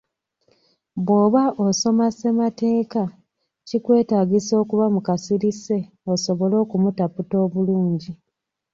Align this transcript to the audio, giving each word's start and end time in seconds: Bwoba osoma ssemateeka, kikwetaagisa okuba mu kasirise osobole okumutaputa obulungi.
Bwoba 1.03 1.43
osoma 1.65 2.05
ssemateeka, 2.11 3.03
kikwetaagisa 3.67 4.53
okuba 4.61 4.85
mu 4.93 5.01
kasirise 5.07 5.77
osobole 6.13 6.55
okumutaputa 6.63 7.35
obulungi. 7.45 8.11